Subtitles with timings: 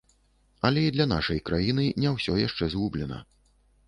[0.69, 3.21] Але і для нашай краіны не ўсё яшчэ згублена.